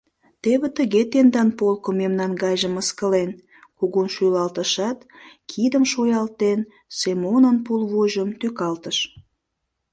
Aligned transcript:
—Теве 0.43 0.67
тыге 0.77 1.01
тендан 1.11 1.49
полко 1.59 1.89
мемнан 2.01 2.31
гайжым 2.41 2.73
мыскылен,— 2.77 3.31
кугун 3.77 4.07
шӱлалтышат, 4.15 4.99
кидым 5.49 5.83
шуялтен, 5.91 6.59
Семонын 6.99 7.55
пулвуйжым 7.65 8.29
тӱкалтыш. 8.39 8.97